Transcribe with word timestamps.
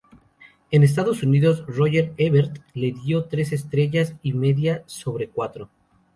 En 0.71 0.81
Estados 0.81 1.21
Unidos, 1.21 1.63
Roger 1.67 2.11
Ebert 2.17 2.57
le 2.73 2.91
dio 2.91 3.25
tres 3.25 3.51
estrellas 3.53 4.15
y 4.23 4.33
media 4.33 4.81
sobre 4.87 5.29
cuatro. 5.29 5.69